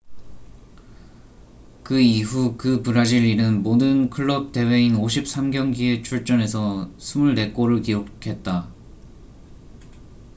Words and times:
그 1.83 1.99
이후 2.01 2.57
그 2.57 2.81
브라질인은 2.81 3.61
모든 3.61 4.09
클럽 4.09 4.51
대회인 4.51 4.95
53경기에 4.95 6.03
출전해서 6.03 6.89
24골을 6.97 7.85
기록했다 7.85 8.73